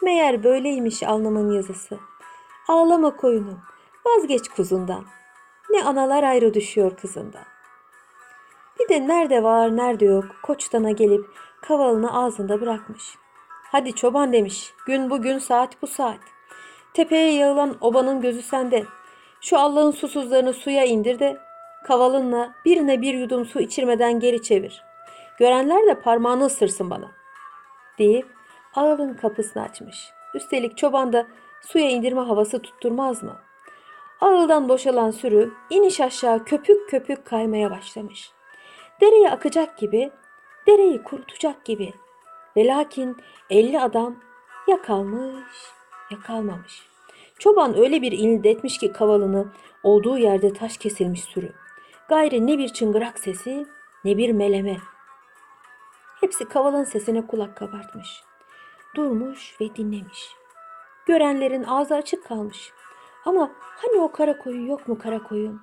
Meğer 0.01 0.43
böyleymiş 0.43 1.03
alnımın 1.03 1.51
yazısı. 1.51 1.99
Ağlama 2.67 3.15
koyunum, 3.15 3.59
vazgeç 4.05 4.49
kuzundan. 4.49 5.05
Ne 5.69 5.83
analar 5.83 6.23
ayrı 6.23 6.53
düşüyor 6.53 6.97
kızından. 6.97 7.43
Bir 8.79 8.89
de 8.89 9.07
nerede 9.07 9.43
var 9.43 9.77
nerede 9.77 10.05
yok 10.05 10.25
koçtana 10.43 10.91
gelip 10.91 11.25
kavalını 11.61 12.23
ağzında 12.23 12.61
bırakmış. 12.61 13.15
Hadi 13.71 13.95
çoban 13.95 14.33
demiş, 14.33 14.73
gün 14.85 15.09
bugün 15.09 15.37
saat 15.37 15.81
bu 15.81 15.87
saat. 15.87 16.19
Tepeye 16.93 17.33
yığılan 17.33 17.77
obanın 17.81 18.21
gözü 18.21 18.41
sende. 18.41 18.85
Şu 19.41 19.57
Allah'ın 19.59 19.91
susuzlarını 19.91 20.53
suya 20.53 20.85
indir 20.85 21.19
de 21.19 21.37
kavalınla 21.87 22.55
birine 22.65 23.01
bir 23.01 23.13
yudum 23.13 23.45
su 23.45 23.59
içirmeden 23.59 24.19
geri 24.19 24.41
çevir. 24.41 24.92
Görenler 25.39 25.87
de 25.87 26.01
parmağını 26.01 26.45
ısırsın 26.45 26.89
bana. 26.89 27.11
Deyip 27.99 28.27
ağılın 28.75 29.13
kapısını 29.13 29.63
açmış. 29.63 30.09
Üstelik 30.33 30.77
çoban 30.77 31.13
da 31.13 31.27
suya 31.61 31.89
indirme 31.89 32.21
havası 32.21 32.59
tutturmaz 32.59 33.23
mı? 33.23 33.39
Ağıldan 34.21 34.69
boşalan 34.69 35.11
sürü 35.11 35.53
iniş 35.69 36.01
aşağı 36.01 36.45
köpük 36.45 36.89
köpük 36.89 37.25
kaymaya 37.25 37.71
başlamış. 37.71 38.31
Dereye 39.01 39.31
akacak 39.31 39.77
gibi, 39.77 40.11
dereyi 40.67 41.03
kurutacak 41.03 41.65
gibi. 41.65 41.93
Ve 42.57 42.67
lakin 42.67 43.17
elli 43.49 43.79
adam 43.79 44.15
ya 44.67 44.81
kalmış 44.81 45.73
ya 46.11 46.19
kalmamış. 46.19 46.87
Çoban 47.39 47.77
öyle 47.77 48.01
bir 48.01 48.11
inildetmiş 48.11 48.77
ki 48.77 48.91
kavalını 48.91 49.47
olduğu 49.83 50.17
yerde 50.17 50.53
taş 50.53 50.77
kesilmiş 50.77 51.23
sürü. 51.23 51.51
Gayrı 52.09 52.47
ne 52.47 52.57
bir 52.57 52.69
çıngırak 52.69 53.19
sesi 53.19 53.65
ne 54.05 54.17
bir 54.17 54.31
meleme. 54.31 54.77
Hepsi 56.23 56.45
kavalın 56.45 56.83
sesine 56.83 57.27
kulak 57.27 57.57
kabartmış. 57.57 58.23
Durmuş 58.95 59.55
ve 59.61 59.75
dinlemiş. 59.75 60.35
Görenlerin 61.05 61.63
ağzı 61.63 61.95
açık 61.95 62.25
kalmış. 62.25 62.71
Ama 63.25 63.51
hani 63.61 64.01
o 64.01 64.11
kara 64.11 64.37
koyun 64.37 64.65
yok 64.65 64.87
mu 64.87 64.97
kara 64.99 65.23
koyun? 65.23 65.61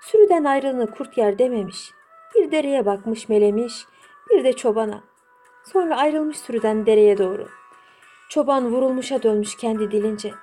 Sürüden 0.00 0.44
ayrılını 0.44 0.90
kurt 0.90 1.18
yer 1.18 1.38
dememiş. 1.38 1.90
Bir 2.34 2.50
dereye 2.50 2.86
bakmış 2.86 3.28
melemiş, 3.28 3.86
bir 4.30 4.44
de 4.44 4.52
çobana. 4.52 5.00
Sonra 5.72 5.96
ayrılmış 5.96 6.38
sürüden 6.38 6.86
dereye 6.86 7.18
doğru. 7.18 7.48
Çoban 8.28 8.72
vurulmuşa 8.72 9.22
dönmüş 9.22 9.56
kendi 9.56 9.90
dilince. 9.90 10.34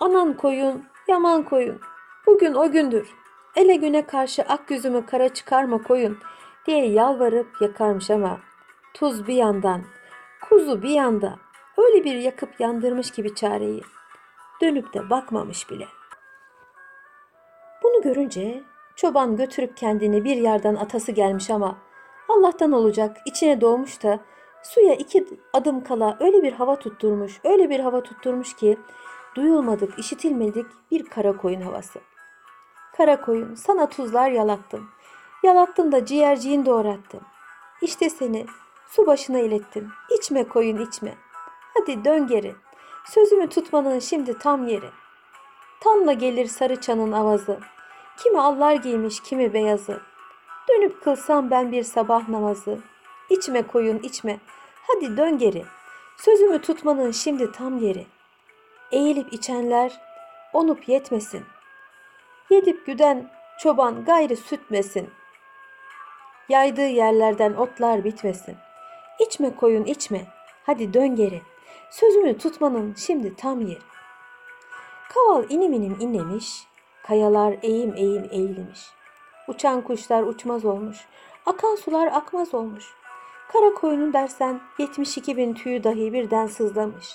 Anan 0.00 0.36
koyun, 0.36 0.84
yaman 1.08 1.42
koyun. 1.42 1.80
Bugün 2.26 2.54
o 2.54 2.70
gündür. 2.70 3.08
Ele 3.56 3.76
güne 3.76 4.06
karşı 4.06 4.42
ak 4.42 4.70
yüzümü 4.70 5.06
kara 5.06 5.28
çıkarma 5.28 5.82
koyun 5.82 6.18
diye 6.66 6.86
yalvarıp 6.86 7.62
yakarmış 7.62 8.10
ama 8.10 8.49
tuz 8.94 9.26
bir 9.26 9.34
yandan, 9.34 9.82
kuzu 10.48 10.82
bir 10.82 10.90
yanda 10.90 11.38
öyle 11.78 12.04
bir 12.04 12.14
yakıp 12.14 12.60
yandırmış 12.60 13.10
gibi 13.10 13.34
çareyi. 13.34 13.82
Dönüp 14.62 14.94
de 14.94 15.10
bakmamış 15.10 15.70
bile. 15.70 15.86
Bunu 17.82 18.02
görünce 18.02 18.62
çoban 18.96 19.36
götürüp 19.36 19.76
kendini 19.76 20.24
bir 20.24 20.36
yerden 20.36 20.74
atası 20.74 21.12
gelmiş 21.12 21.50
ama 21.50 21.78
Allah'tan 22.28 22.72
olacak 22.72 23.16
içine 23.26 23.60
doğmuş 23.60 24.02
da 24.02 24.20
suya 24.62 24.94
iki 24.94 25.26
adım 25.52 25.84
kala 25.84 26.16
öyle 26.20 26.42
bir 26.42 26.52
hava 26.52 26.76
tutturmuş, 26.76 27.40
öyle 27.44 27.70
bir 27.70 27.80
hava 27.80 28.02
tutturmuş 28.02 28.56
ki 28.56 28.78
duyulmadık, 29.34 29.98
işitilmedik 29.98 30.66
bir 30.90 31.04
kara 31.04 31.36
koyun 31.36 31.60
havası. 31.60 32.00
Kara 32.96 33.20
koyun 33.20 33.54
sana 33.54 33.88
tuzlar 33.88 34.30
yalattım. 34.30 34.90
Yalattım 35.42 35.92
da 35.92 36.04
ciğerciğin 36.04 36.66
doğrattım. 36.66 37.20
İşte 37.82 38.10
seni 38.10 38.46
su 38.90 39.06
başına 39.06 39.38
ilettim. 39.38 39.92
İçme 40.18 40.48
koyun 40.48 40.86
içme. 40.86 41.14
Hadi 41.74 42.04
dön 42.04 42.26
geri. 42.26 42.54
Sözümü 43.04 43.48
tutmanın 43.48 43.98
şimdi 43.98 44.38
tam 44.38 44.68
yeri. 44.68 44.90
Tanla 45.80 46.12
gelir 46.12 46.46
sarı 46.46 46.80
çanın 46.80 47.12
avazı. 47.12 47.60
Kimi 48.16 48.40
allar 48.40 48.74
giymiş 48.74 49.20
kimi 49.20 49.52
beyazı. 49.52 50.00
Dönüp 50.68 51.02
kılsam 51.02 51.50
ben 51.50 51.72
bir 51.72 51.82
sabah 51.82 52.28
namazı. 52.28 52.78
İçme 53.30 53.66
koyun 53.66 53.98
içme. 53.98 54.38
Hadi 54.86 55.16
dön 55.16 55.38
geri. 55.38 55.64
Sözümü 56.16 56.60
tutmanın 56.60 57.10
şimdi 57.10 57.52
tam 57.52 57.78
yeri. 57.78 58.06
Eğilip 58.92 59.32
içenler 59.32 60.00
onup 60.52 60.88
yetmesin. 60.88 61.44
Yedip 62.50 62.86
güden 62.86 63.30
çoban 63.58 64.04
gayrı 64.04 64.36
sütmesin. 64.36 65.10
Yaydığı 66.48 66.88
yerlerden 66.88 67.52
otlar 67.52 68.04
bitmesin. 68.04 68.56
İçme 69.20 69.56
koyun 69.56 69.84
içme, 69.84 70.26
hadi 70.66 70.94
dön 70.94 71.16
geri. 71.16 71.42
Sözümü 71.90 72.38
tutmanın 72.38 72.94
şimdi 72.94 73.36
tam 73.36 73.60
yeri. 73.60 73.80
Kaval 75.08 75.44
inim 75.48 75.72
inim 75.72 75.96
inlemiş, 76.00 76.66
kayalar 77.02 77.56
eğim 77.62 77.94
eğim 77.96 78.28
eğilmiş. 78.30 78.80
Uçan 79.48 79.80
kuşlar 79.82 80.22
uçmaz 80.22 80.64
olmuş, 80.64 80.96
akan 81.46 81.74
sular 81.74 82.06
akmaz 82.06 82.54
olmuş. 82.54 82.84
Kara 83.52 83.74
koyunun 83.74 84.12
dersen 84.12 84.60
72 84.78 85.36
bin 85.36 85.54
tüyü 85.54 85.84
dahi 85.84 86.12
birden 86.12 86.46
sızlamış. 86.46 87.06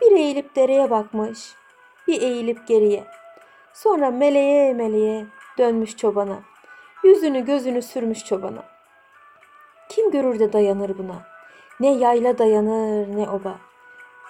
Bir 0.00 0.12
eğilip 0.12 0.56
dereye 0.56 0.90
bakmış, 0.90 1.54
bir 2.06 2.22
eğilip 2.22 2.66
geriye. 2.66 3.04
Sonra 3.72 4.10
meleğe 4.10 4.74
meleğe 4.74 5.26
dönmüş 5.58 5.96
çobana. 5.96 6.38
Yüzünü 7.04 7.44
gözünü 7.44 7.82
sürmüş 7.82 8.24
çobana. 8.24 8.77
Kim 9.88 10.10
görür 10.10 10.38
de 10.38 10.52
dayanır 10.52 10.98
buna? 10.98 11.22
Ne 11.80 11.94
yayla 11.94 12.38
dayanır 12.38 13.16
ne 13.16 13.30
oba. 13.30 13.58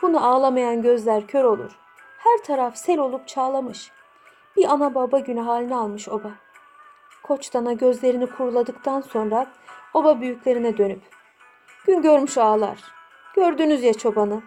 Bunu 0.02 0.26
ağlamayan 0.26 0.82
gözler 0.82 1.26
kör 1.26 1.44
olur. 1.44 1.78
Her 2.18 2.38
taraf 2.38 2.76
sel 2.76 2.98
olup 2.98 3.28
çağlamış. 3.28 3.90
Bir 4.56 4.64
ana 4.64 4.94
baba 4.94 5.18
günü 5.18 5.40
halini 5.40 5.76
almış 5.76 6.08
oba. 6.08 6.30
Koçtana 7.22 7.72
gözlerini 7.72 8.26
kuruladıktan 8.26 9.00
sonra 9.00 9.46
oba 9.94 10.20
büyüklerine 10.20 10.78
dönüp. 10.78 11.02
Gün 11.86 12.02
görmüş 12.02 12.38
ağlar. 12.38 12.78
Gördünüz 13.34 13.82
ya 13.82 13.94
çobanı. 13.94 14.42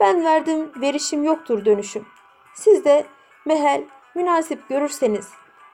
Ben 0.00 0.24
verdim 0.24 0.70
verişim 0.80 1.24
yoktur 1.24 1.64
dönüşüm. 1.64 2.06
Siz 2.54 2.84
de 2.84 3.06
mehel 3.44 3.84
münasip 4.14 4.68
görürseniz 4.68 5.28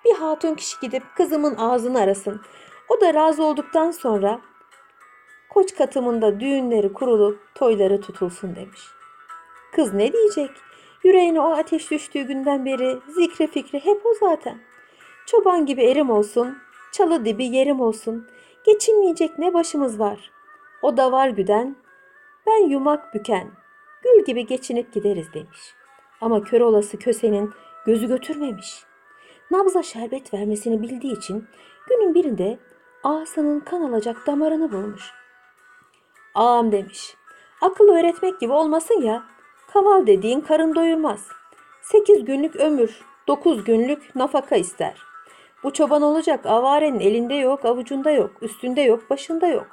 bir 0.05 0.15
hatun 0.15 0.55
kişi 0.55 0.81
gidip 0.81 1.03
kızımın 1.17 1.57
ağzını 1.57 2.01
arasın. 2.01 2.41
O 2.89 3.01
da 3.01 3.15
razı 3.15 3.45
olduktan 3.45 3.91
sonra 3.91 4.41
koç 5.51 5.75
katımında 5.75 6.41
düğünleri 6.41 6.93
kurulup 6.93 7.55
toyları 7.55 8.01
tutulsun 8.01 8.57
demiş. 8.57 8.81
Kız 9.73 9.95
ne 9.95 10.13
diyecek? 10.13 10.51
Yüreğine 11.05 11.41
o 11.41 11.53
ateş 11.53 11.91
düştüğü 11.91 12.23
günden 12.23 12.65
beri 12.65 12.99
zikre 13.09 13.47
fikri 13.47 13.85
hep 13.85 14.07
o 14.07 14.15
zaten. 14.21 14.59
Çoban 15.27 15.67
gibi 15.67 15.85
erim 15.85 16.11
olsun, 16.11 16.59
çalı 16.93 17.25
dibi 17.25 17.45
yerim 17.45 17.81
olsun. 17.81 18.29
Geçinmeyecek 18.67 19.39
ne 19.39 19.55
başımız 19.55 19.99
var. 19.99 20.31
O 20.83 20.97
da 20.97 21.13
var 21.13 21.29
güden, 21.29 21.77
ben 22.47 22.69
yumak 22.69 23.15
büken, 23.15 23.51
gül 24.03 24.25
gibi 24.25 24.47
geçinip 24.47 24.93
gideriz 24.93 25.35
demiş. 25.35 25.75
Ama 26.21 26.43
kör 26.43 26.61
olası 26.61 26.99
kösenin 26.99 27.51
gözü 27.87 28.09
götürmemiş. 28.09 28.85
Nabza 29.51 29.83
şerbet 29.83 30.35
vermesini 30.35 30.83
bildiği 30.83 31.13
için 31.13 31.49
günün 31.89 32.15
birinde 32.15 32.59
ağasının 33.05 33.61
kan 33.61 33.81
alacak 33.81 34.27
damarını 34.27 34.73
bulmuş. 34.73 35.20
Ağam 36.41 36.73
demiş, 36.73 37.17
akıl 37.61 37.89
öğretmek 37.89 38.41
gibi 38.41 38.53
olmasın 38.53 39.03
ya, 39.03 39.25
kaval 39.73 40.07
dediğin 40.07 40.41
karın 40.41 40.75
doyurmaz. 40.75 41.29
Sekiz 41.83 42.25
günlük 42.25 42.57
ömür, 42.57 43.01
dokuz 43.29 43.65
günlük 43.65 44.15
nafaka 44.17 44.57
ister. 44.57 45.03
Bu 45.63 45.73
çoban 45.73 46.03
olacak 46.03 46.47
avarenin 46.47 47.01
elinde 47.01 47.35
yok, 47.35 47.65
avucunda 47.65 48.11
yok, 48.11 48.31
üstünde 48.43 48.81
yok, 48.81 49.11
başında 49.11 49.47
yok. 49.47 49.67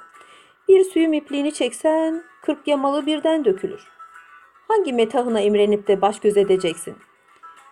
Bir 0.68 0.84
suyum 0.84 1.12
ipliğini 1.12 1.52
çeksen 1.52 2.24
kırk 2.42 2.68
yamalı 2.68 3.06
birden 3.06 3.44
dökülür. 3.44 3.88
Hangi 4.68 4.92
metahına 4.92 5.40
imrenip 5.40 5.88
de 5.88 6.00
baş 6.00 6.20
göz 6.20 6.36
edeceksin? 6.36 6.96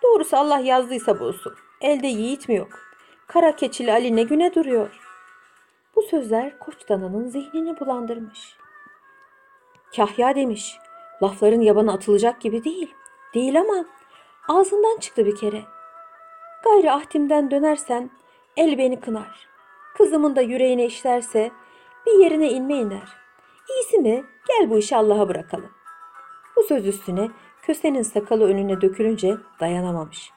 Doğrusu 0.03 0.37
Allah 0.37 0.59
yazdıysa 0.59 1.21
bulsun. 1.21 1.55
Elde 1.81 2.07
yiğit 2.07 2.49
mi 2.49 2.57
yok? 2.57 2.79
Kara 3.27 3.57
keçili 3.57 3.93
Ali 3.93 4.17
ne 4.17 4.23
güne 4.23 4.55
duruyor? 4.55 5.01
Bu 5.97 6.03
sözler 6.03 6.59
koç 6.59 6.89
dananın 6.89 7.29
zihnini 7.29 7.81
bulandırmış. 7.81 8.57
Kahya 9.97 10.35
demiş. 10.35 10.79
Lafların 11.23 11.61
yabana 11.61 11.93
atılacak 11.93 12.41
gibi 12.41 12.65
değil. 12.65 12.95
Değil 13.35 13.61
ama 13.61 13.85
ağzından 14.49 14.99
çıktı 14.99 15.27
bir 15.27 15.37
kere. 15.37 15.63
Gayrı 16.65 16.93
ahdimden 16.93 17.51
dönersen 17.51 18.11
el 18.57 18.79
beni 18.79 19.01
kınar. 19.01 19.49
Kızımın 19.97 20.37
da 20.37 20.41
yüreğine 20.41 20.87
işlerse 20.87 21.51
bir 22.07 22.13
yerine 22.13 22.51
inme 22.51 22.75
iner. 22.75 23.09
İyisi 23.71 23.99
mi 23.99 24.25
gel 24.49 24.71
bu 24.71 24.79
işi 24.79 24.97
Allah'a 24.97 25.29
bırakalım. 25.29 25.71
Bu 26.57 26.63
söz 26.63 26.87
üstüne 26.87 27.31
kösenin 27.63 28.03
sakalı 28.03 28.45
önüne 28.49 28.81
dökülünce 28.81 29.37
dayanamamış. 29.61 30.31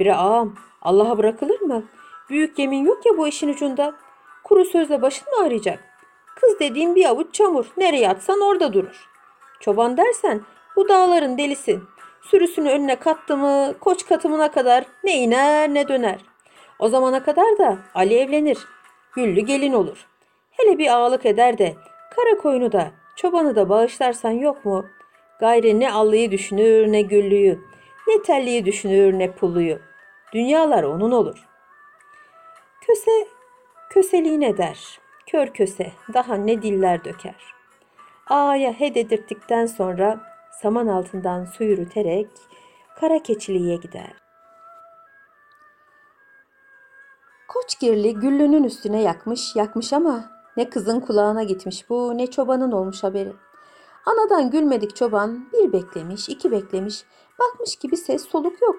Biri 0.00 0.14
ağam 0.14 0.54
Allah'a 0.82 1.18
bırakılır 1.18 1.60
mı? 1.60 1.84
Büyük 2.30 2.58
yemin 2.58 2.84
yok 2.84 3.06
ya 3.06 3.18
bu 3.18 3.28
işin 3.28 3.48
ucunda. 3.48 3.94
Kuru 4.44 4.64
sözle 4.64 5.02
başın 5.02 5.28
mı 5.28 5.44
ağrıyacak? 5.44 5.93
Kız 6.40 6.60
dediğin 6.60 6.94
bir 6.94 7.04
avuç 7.04 7.34
çamur. 7.34 7.66
Nereye 7.76 8.08
atsan 8.08 8.40
orada 8.40 8.72
durur. 8.72 9.08
Çoban 9.60 9.96
dersen 9.96 10.40
bu 10.76 10.88
dağların 10.88 11.38
delisi. 11.38 11.80
Sürüsünü 12.22 12.70
önüne 12.70 12.96
kattı 12.96 13.36
mı 13.36 13.74
koç 13.80 14.06
katımına 14.06 14.50
kadar 14.50 14.84
ne 15.04 15.18
iner 15.18 15.74
ne 15.74 15.88
döner. 15.88 16.20
O 16.78 16.88
zamana 16.88 17.22
kadar 17.22 17.58
da 17.58 17.78
Ali 17.94 18.18
evlenir. 18.18 18.58
Güllü 19.14 19.40
gelin 19.40 19.72
olur. 19.72 20.06
Hele 20.50 20.78
bir 20.78 20.94
ağalık 20.94 21.26
eder 21.26 21.58
de 21.58 21.74
kara 22.16 22.38
koyunu 22.38 22.72
da 22.72 22.90
çobanı 23.16 23.56
da 23.56 23.68
bağışlarsan 23.68 24.30
yok 24.30 24.64
mu? 24.64 24.86
Gayri 25.40 25.80
ne 25.80 25.92
allıyı 25.92 26.30
düşünür 26.30 26.92
ne 26.92 27.02
güllüyü, 27.02 27.60
ne 28.06 28.22
telliyi 28.22 28.64
düşünür 28.64 29.12
ne 29.18 29.32
pulluyu. 29.32 29.78
Dünyalar 30.32 30.82
onun 30.82 31.10
olur. 31.10 31.48
Köse 32.80 33.28
köseliğine 33.90 34.56
der. 34.58 35.03
Kör 35.26 35.46
köse 35.46 35.92
daha 36.14 36.34
ne 36.34 36.62
diller 36.62 37.04
döker. 37.04 37.54
Ağaya 38.26 38.72
he 38.72 38.94
dedirttikten 38.94 39.66
sonra 39.66 40.20
saman 40.62 40.86
altından 40.86 41.44
su 41.44 41.64
yürüterek 41.64 42.28
kara 43.00 43.22
keçiliğe 43.22 43.76
gider. 43.76 44.12
Koçgirli 47.48 48.14
güllünün 48.14 48.64
üstüne 48.64 49.02
yakmış 49.02 49.56
yakmış 49.56 49.92
ama 49.92 50.30
ne 50.56 50.70
kızın 50.70 51.00
kulağına 51.00 51.42
gitmiş 51.42 51.90
bu 51.90 52.18
ne 52.18 52.26
çobanın 52.26 52.72
olmuş 52.72 53.04
haberi. 53.04 53.32
Anadan 54.06 54.50
gülmedik 54.50 54.96
çoban 54.96 55.48
bir 55.52 55.72
beklemiş 55.72 56.28
iki 56.28 56.50
beklemiş 56.50 57.04
bakmış 57.38 57.76
ki 57.76 57.90
bir 57.90 57.96
ses 57.96 58.28
soluk 58.28 58.62
yok. 58.62 58.76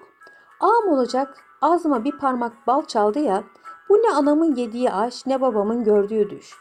Ağam 0.59 0.87
olacak 0.89 1.43
ağzıma 1.61 2.03
bir 2.03 2.11
parmak 2.11 2.67
bal 2.67 2.85
çaldı 2.85 3.19
ya 3.19 3.43
bu 3.89 3.93
ne 3.93 4.11
anamın 4.13 4.55
yediği 4.55 4.91
aş 4.91 5.25
ne 5.25 5.41
babamın 5.41 5.83
gördüğü 5.83 6.29
düş. 6.29 6.55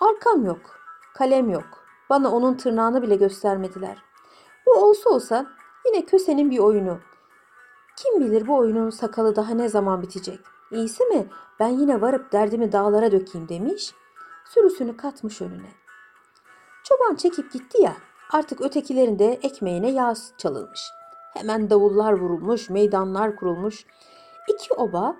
Arkam 0.00 0.44
yok 0.44 0.60
kalem 1.14 1.50
yok 1.50 1.84
bana 2.10 2.30
onun 2.30 2.54
tırnağını 2.54 3.02
bile 3.02 3.16
göstermediler. 3.16 4.02
Bu 4.66 4.72
olsa 4.72 5.10
olsa 5.10 5.46
yine 5.86 6.04
kösenin 6.04 6.50
bir 6.50 6.58
oyunu. 6.58 6.98
Kim 7.96 8.20
bilir 8.20 8.46
bu 8.46 8.56
oyunun 8.56 8.90
sakalı 8.90 9.36
daha 9.36 9.54
ne 9.54 9.68
zaman 9.68 10.02
bitecek. 10.02 10.40
İyisi 10.70 11.04
mi 11.04 11.26
ben 11.60 11.68
yine 11.68 12.00
varıp 12.00 12.32
derdimi 12.32 12.72
dağlara 12.72 13.12
dökeyim 13.12 13.48
demiş. 13.48 13.94
Sürüsünü 14.44 14.96
katmış 14.96 15.42
önüne. 15.42 15.70
Çoban 16.84 17.14
çekip 17.14 17.52
gitti 17.52 17.82
ya 17.82 17.96
artık 18.30 18.60
ötekilerin 18.60 19.18
de 19.18 19.32
ekmeğine 19.42 19.90
yağ 19.90 20.14
çalınmış. 20.38 20.80
Hemen 21.34 21.70
davullar 21.70 22.12
vurulmuş, 22.12 22.70
meydanlar 22.70 23.36
kurulmuş. 23.36 23.86
İki 24.48 24.74
oba 24.74 25.16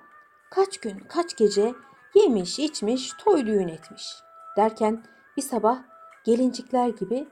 kaç 0.55 0.77
gün 0.77 0.99
kaç 0.99 1.35
gece 1.35 1.73
yemiş 2.13 2.59
içmiş 2.59 3.13
toy 3.13 3.45
düğün 3.45 3.67
etmiş. 3.67 4.15
Derken 4.57 5.03
bir 5.37 5.41
sabah 5.41 5.77
gelincikler 6.23 6.87
gibi 6.87 7.27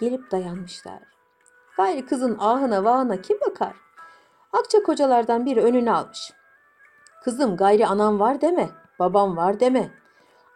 gelip 0.00 0.30
dayanmışlar. 0.30 0.98
Gayrı 1.76 2.06
kızın 2.06 2.38
ahına 2.38 2.84
vahına 2.84 3.20
kim 3.20 3.40
bakar? 3.40 3.76
Akça 4.52 4.82
kocalardan 4.82 5.46
biri 5.46 5.60
önüne 5.60 5.92
almış. 5.92 6.32
Kızım 7.24 7.56
gayri 7.56 7.86
anam 7.86 8.20
var 8.20 8.40
deme, 8.40 8.68
babam 8.98 9.36
var 9.36 9.60
deme. 9.60 9.90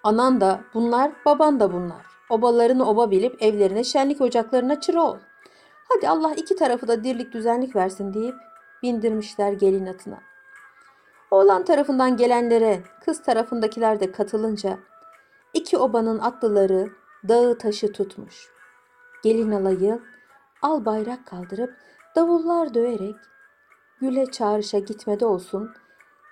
Anan 0.02 0.40
da 0.40 0.60
bunlar, 0.74 1.12
baban 1.24 1.60
da 1.60 1.72
bunlar. 1.72 2.06
Obalarını 2.30 2.88
oba 2.88 3.10
bilip 3.10 3.42
evlerine 3.42 3.84
şenlik 3.84 4.20
ocaklarına 4.20 4.80
çıra 4.80 5.02
ol. 5.02 5.18
Hadi 5.88 6.08
Allah 6.08 6.34
iki 6.34 6.56
tarafı 6.56 6.88
da 6.88 7.04
dirlik 7.04 7.32
düzenlik 7.32 7.76
versin 7.76 8.14
deyip 8.14 8.34
bindirmişler 8.82 9.52
gelin 9.52 9.86
atına. 9.86 10.33
Oğlan 11.34 11.64
tarafından 11.64 12.16
gelenlere 12.16 12.82
kız 13.04 13.22
tarafındakiler 13.22 14.00
de 14.00 14.12
katılınca 14.12 14.78
iki 15.54 15.78
obanın 15.78 16.18
atlıları 16.18 16.88
dağı 17.28 17.58
taşı 17.58 17.92
tutmuş. 17.92 18.48
Gelin 19.22 19.50
alayı 19.50 20.02
al 20.62 20.84
bayrak 20.84 21.26
kaldırıp 21.26 21.74
davullar 22.16 22.74
döverek 22.74 23.16
güle 24.00 24.26
çağrışa 24.26 24.78
gitmede 24.78 25.26
olsun. 25.26 25.74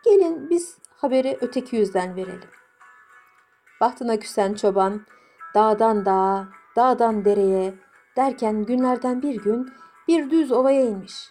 Gelin 0.05 0.51
biz 0.51 0.79
haberi 0.97 1.38
öteki 1.41 1.77
yüzden 1.77 2.17
verelim. 2.17 2.51
Bahtına 3.81 4.19
küsen 4.19 4.55
çoban 4.55 5.07
dağdan 5.55 6.05
dağa, 6.05 6.49
dağdan 6.77 7.25
dereye 7.25 7.75
derken 8.17 8.65
günlerden 8.65 9.23
bir 9.23 9.43
gün 9.43 9.73
bir 10.09 10.31
düz 10.31 10.53
ovaya 10.53 10.83
inmiş. 10.83 11.31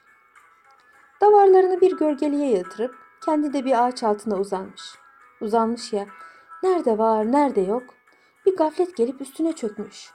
Davarlarını 1.21 1.81
bir 1.81 1.97
gölgeliğe 1.97 2.57
yatırıp 2.57 3.00
Kendi 3.25 3.53
de 3.53 3.65
bir 3.65 3.85
ağaç 3.85 4.03
altına 4.03 4.35
uzanmış. 4.39 4.95
Uzanmış 5.41 5.93
ya. 5.93 6.05
Nerede 6.63 6.97
var, 6.97 7.31
nerede 7.31 7.61
yok. 7.61 7.83
Bir 8.45 8.55
gaflet 8.55 8.97
gelip 8.97 9.21
üstüne 9.21 9.53
çökmüş. 9.53 10.11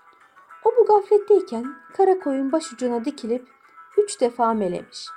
O 0.64 0.70
bu 0.78 0.86
gafletteyken 0.86 1.76
kara 1.96 2.18
koyun 2.18 2.52
başucuna 2.52 3.04
dikilip 3.04 3.48
üç 3.98 4.20
defa 4.20 4.54
melemiş. 4.54 5.08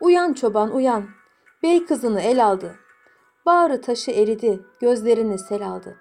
Uyan 0.00 0.32
çoban 0.32 0.70
uyan. 0.70 1.08
Bey 1.62 1.86
kızını 1.86 2.20
el 2.20 2.46
aldı. 2.46 2.76
Bağrı 3.46 3.80
taşı 3.80 4.10
eridi, 4.10 4.60
gözlerini 4.80 5.38
sel 5.38 5.66
aldı. 5.68 5.96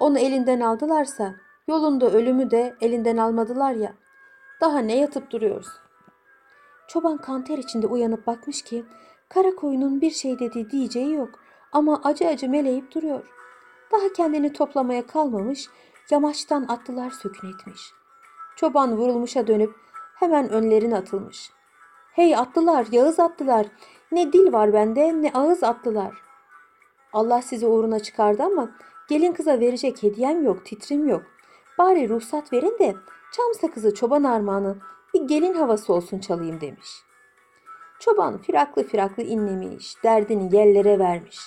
Onu 0.00 0.18
elinden 0.18 0.60
aldılarsa, 0.60 1.34
yolunda 1.68 2.10
ölümü 2.10 2.50
de 2.50 2.76
elinden 2.80 3.16
almadılar 3.16 3.72
ya. 3.72 3.94
Daha 4.60 4.78
ne 4.78 4.96
yatıp 4.96 5.30
duruyoruz? 5.30 5.68
Çoban 6.88 7.16
kanter 7.16 7.58
içinde 7.58 7.86
uyanıp 7.86 8.26
bakmış 8.26 8.62
ki, 8.62 8.84
kara 9.34 9.54
koyunun 9.54 10.00
bir 10.00 10.10
şey 10.10 10.38
dediği 10.38 10.70
diyeceği 10.70 11.12
yok 11.12 11.28
ama 11.72 12.00
acı 12.04 12.28
acı 12.28 12.48
meleyip 12.48 12.94
duruyor. 12.94 13.26
Daha 13.92 14.12
kendini 14.12 14.52
toplamaya 14.52 15.06
kalmamış, 15.06 15.68
yamaçtan 16.10 16.64
atlılar 16.68 17.10
sökün 17.10 17.48
etmiş. 17.48 17.80
Çoban 18.56 18.96
vurulmuşa 18.96 19.46
dönüp 19.46 19.74
hemen 20.14 20.50
önlerine 20.50 20.96
atılmış. 20.96 21.50
Hey 22.12 22.36
atlılar, 22.36 22.86
Yağız 22.92 23.20
atlılar, 23.20 23.66
ne 24.12 24.32
dil 24.32 24.52
var 24.52 24.72
bende 24.72 25.22
ne 25.22 25.32
ağız 25.34 25.62
atlılar. 25.62 26.14
Allah 27.12 27.42
sizi 27.42 27.66
uğruna 27.66 28.00
çıkardı 28.00 28.42
ama 28.42 28.70
gelin 29.08 29.32
kıza 29.32 29.60
verecek 29.60 30.02
hediyem 30.02 30.44
yok, 30.44 30.64
titrim 30.64 31.08
yok. 31.08 31.22
Bari 31.78 32.08
ruhsat 32.08 32.52
verin 32.52 32.78
de 32.78 32.94
çam 33.32 33.54
sakızı 33.60 33.94
çoban 33.94 34.24
armağanı 34.24 34.76
bir 35.14 35.22
gelin 35.22 35.54
havası 35.54 35.92
olsun 35.92 36.18
çalayım 36.18 36.60
demiş. 36.60 37.04
Çoban 38.04 38.38
firaklı 38.38 38.82
firaklı 38.82 39.22
inlemiş, 39.22 39.94
derdini 40.04 40.56
yellere 40.56 40.98
vermiş. 40.98 41.38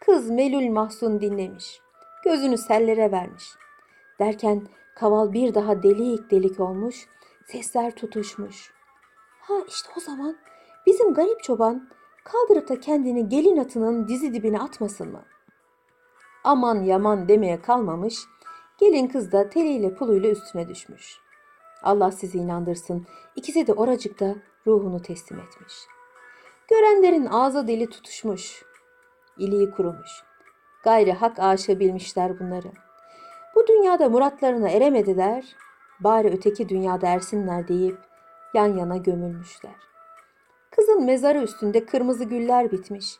Kız 0.00 0.30
melül 0.30 0.70
mahzun 0.70 1.20
dinlemiş, 1.20 1.80
gözünü 2.24 2.58
sellere 2.58 3.12
vermiş. 3.12 3.44
Derken 4.18 4.66
kaval 4.94 5.32
bir 5.32 5.54
daha 5.54 5.82
delik 5.82 6.30
delik 6.30 6.60
olmuş, 6.60 7.08
sesler 7.46 7.96
tutuşmuş. 7.96 8.72
Ha 9.40 9.54
işte 9.68 9.88
o 9.96 10.00
zaman 10.00 10.36
bizim 10.86 11.14
garip 11.14 11.42
çoban 11.42 11.88
kaldırıp 12.24 12.68
da 12.68 12.80
kendini 12.80 13.28
gelin 13.28 13.56
atının 13.56 14.08
dizi 14.08 14.34
dibine 14.34 14.60
atmasın 14.60 15.12
mı? 15.12 15.24
Aman 16.44 16.82
yaman 16.82 17.28
demeye 17.28 17.62
kalmamış, 17.62 18.18
gelin 18.78 19.06
kız 19.06 19.32
da 19.32 19.48
teliyle 19.48 19.94
puluyla 19.94 20.30
üstüne 20.30 20.68
düşmüş. 20.68 21.18
Allah 21.82 22.10
sizi 22.10 22.38
inandırsın, 22.38 23.06
ikisi 23.36 23.66
de 23.66 23.72
oracıkta 23.72 24.34
ruhunu 24.68 25.02
teslim 25.02 25.40
etmiş. 25.40 25.74
Görenlerin 26.68 27.26
ağzı 27.26 27.66
dili 27.66 27.90
tutuşmuş, 27.90 28.64
iliği 29.38 29.70
kurumuş. 29.70 30.10
Gayri 30.84 31.12
hak 31.12 31.38
aşığı 31.38 31.80
bilmişler 31.80 32.38
bunları. 32.38 32.72
Bu 33.54 33.66
dünyada 33.66 34.08
muratlarına 34.08 34.68
eremediler, 34.68 35.56
bari 36.00 36.28
öteki 36.28 36.68
dünyada 36.68 37.06
ersinler 37.06 37.68
deyip 37.68 37.98
yan 38.54 38.76
yana 38.76 38.96
gömülmüşler. 38.96 39.76
Kızın 40.70 41.04
mezarı 41.04 41.42
üstünde 41.42 41.86
kırmızı 41.86 42.24
güller 42.24 42.72
bitmiş. 42.72 43.18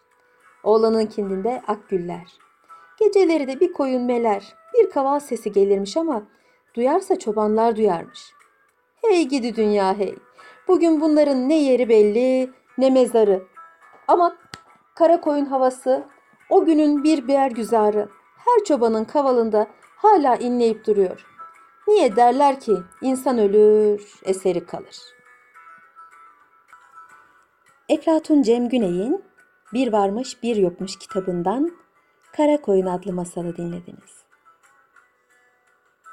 Oğlanın 0.63 1.07
kindinde 1.07 1.63
ak 1.67 1.89
güller. 1.89 2.39
Geceleri 2.99 3.49
de 3.49 3.61
bir 3.61 3.73
koyun 3.73 4.03
meler, 4.03 4.55
bir 4.75 4.91
kaval 4.91 5.21
sesi 5.21 5.53
gelirmiş 5.53 5.97
ama 5.97 6.23
duyarsa 6.75 7.19
çobanlar 7.19 7.77
duyarmış. 7.77 8.33
Hey 9.03 9.29
gidi 9.29 9.57
dünya 9.57 9.99
hey. 9.99 10.15
Bugün 10.69 11.01
bunların 11.01 11.49
ne 11.49 11.63
yeri 11.63 11.89
belli 11.89 12.51
ne 12.79 12.91
mezarı. 12.91 13.43
Ama 14.09 14.37
kara 14.95 15.21
koyun 15.21 15.45
havası 15.45 16.05
o 16.51 16.65
günün 16.65 17.05
bir 17.05 17.29
birer 17.29 17.51
güzarı. 17.51 18.09
Her 18.37 18.65
çobanın 18.65 19.05
kavalında 19.05 19.67
hala 19.97 20.37
inleyip 20.37 20.87
duruyor. 20.87 21.27
Niye 21.89 22.17
derler 22.17 22.61
ki 22.61 22.73
insan 23.03 23.39
ölür, 23.39 24.13
eseri 24.23 24.67
kalır. 24.67 24.97
Eflatun 27.89 28.43
Cem 28.43 28.69
Güney'in 28.69 29.25
Bir 29.73 29.93
Varmış 29.93 30.43
Bir 30.43 30.57
Yokmuş 30.57 30.97
kitabından 30.99 31.73
Kara 32.37 32.61
Koyun 32.61 32.87
adlı 32.87 33.13
masalı 33.13 33.57
dinlediniz. 33.57 34.28